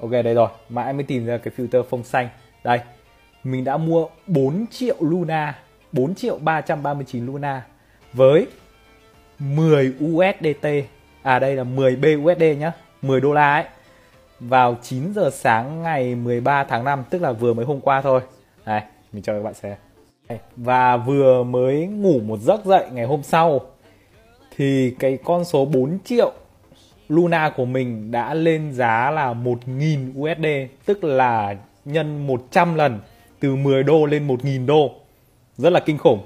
[0.00, 0.48] ok đây rồi.
[0.68, 2.28] Mãi mới tìm ra cái filter phông xanh.
[2.64, 2.80] Đây.
[3.44, 5.58] Mình đã mua 4 triệu Luna
[5.92, 7.66] 4 triệu 339 Luna
[8.12, 8.46] với
[9.38, 10.66] 10 USDT
[11.22, 12.72] à đây là 10 BUSD nhá.
[13.02, 13.64] 10 đô la ấy.
[14.40, 18.20] Vào 9 giờ sáng ngày 13 tháng 5 tức là vừa mới hôm qua thôi.
[18.66, 19.76] Này, mình cho các bạn xem.
[20.56, 23.60] Và vừa mới ngủ một giấc dậy ngày hôm sau
[24.56, 26.32] thì cái con số 4 triệu
[27.08, 33.00] Luna của mình đã lên giá là 1.000 USD tức là nhân 100 lần,
[33.40, 34.90] từ 10 đô lên 1.000 đô.
[35.56, 36.20] Rất là kinh khủng.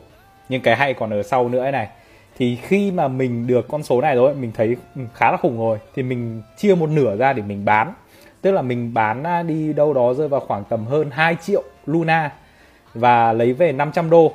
[0.49, 1.89] Nhưng cái hay còn ở sau nữa này.
[2.39, 4.77] Thì khi mà mình được con số này rồi, mình thấy
[5.15, 5.79] khá là khủng rồi.
[5.95, 7.95] Thì mình chia một nửa ra để mình bán.
[8.41, 11.63] Tức là mình bán à, đi đâu đó rơi vào khoảng tầm hơn 2 triệu
[11.87, 12.33] Luna
[12.95, 14.33] và lấy về 500 đô.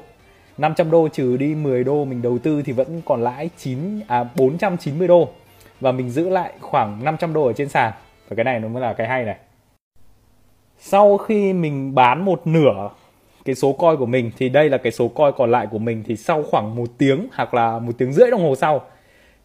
[0.58, 4.25] 500 đô trừ đi 10 đô mình đầu tư thì vẫn còn lãi 9 à
[4.36, 5.30] 490 đô
[5.80, 7.91] và mình giữ lại khoảng 500 đô ở trên sàn.
[8.30, 9.38] Và cái này nó mới là cái hay này.
[10.80, 12.89] Sau khi mình bán một nửa
[13.45, 16.03] cái số coi của mình, thì đây là cái số coi còn lại của mình,
[16.08, 18.81] thì sau khoảng một tiếng hoặc là một tiếng rưỡi đồng hồ sau,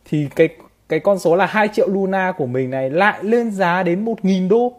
[0.05, 0.49] thì cái
[0.89, 4.49] cái con số là 2 triệu Luna của mình này lại lên giá đến 1.000
[4.49, 4.73] đô.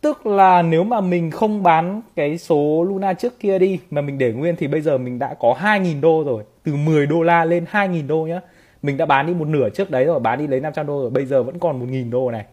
[0.00, 4.18] Tức là nếu mà mình không bán cái số Luna trước kia đi mà mình
[4.18, 6.44] để nguyên, thì bây giờ mình đã có 2.000 đô rồi.
[6.64, 8.40] Từ 10 đô la lên 2.000 đô nhá
[8.86, 11.10] mình đã bán đi một nửa trước đấy rồi bán đi lấy 500 đô rồi
[11.10, 12.44] bây giờ vẫn còn 1.000 đô này.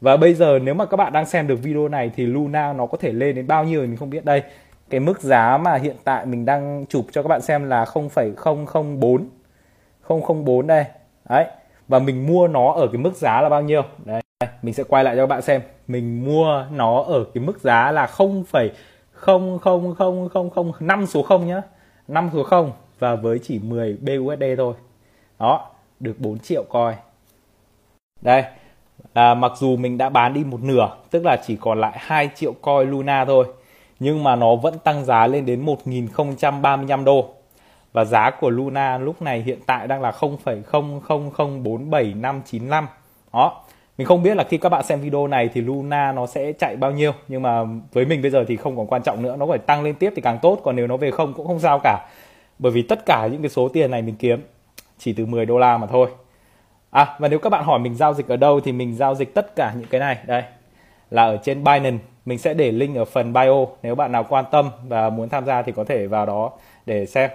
[0.00, 2.86] Và bây giờ nếu mà các bạn đang xem được video này thì Luna nó
[2.86, 4.24] có thể lên đến bao nhiêu thì mình không biết.
[4.24, 4.42] Đây
[4.90, 9.28] cái mức giá mà hiện tại mình đang chụp cho các bạn xem là 0,004
[10.44, 10.84] 004 đây.
[11.28, 11.46] Đấy
[11.88, 13.82] và mình mua nó ở cái mức giá là bao nhiêu?
[14.04, 14.20] Đấy
[14.62, 15.60] mình sẽ quay lại cho các bạn xem.
[15.88, 21.62] Mình mua nó ở cái mức giá là 0,00005 số 0 nhá.
[22.08, 24.74] 5 số 0 và với chỉ 10 BUSD thôi
[25.38, 26.94] đó được 4 triệu coi.
[28.20, 28.44] Đây
[29.12, 32.30] à, mặc dù mình đã bán đi một nửa tức là chỉ còn lại 2
[32.34, 33.46] triệu coi Luna thôi
[34.00, 37.28] nhưng mà nó vẫn tăng giá lên đến 1.035 đô.
[37.92, 42.86] Và giá của Luna lúc này hiện tại đang là 0,000479595
[43.32, 43.64] đó
[43.98, 46.76] mình không biết là khi các bạn xem video này thì Luna nó sẽ chạy
[46.76, 49.46] bao nhiêu nhưng mà với mình bây giờ thì không còn quan trọng nữa nó
[49.46, 51.80] phải tăng lên tiếp thì càng tốt còn nếu nó về không cũng không sao
[51.84, 52.08] cả.
[52.58, 54.42] Bởi vì tất cả những cái số tiền này mình kiếm
[54.98, 56.08] chỉ từ 10 đô la mà thôi.
[56.90, 59.34] À và nếu các bạn hỏi mình giao dịch ở đâu thì mình giao dịch
[59.34, 60.18] tất cả những cái này.
[60.26, 60.42] Đây,
[61.10, 62.04] là ở trên Binance.
[62.24, 63.66] Mình sẽ để link ở phần bio.
[63.82, 66.50] Nếu bạn nào quan tâm và muốn tham gia thì có thể vào đó
[66.86, 67.30] để xem.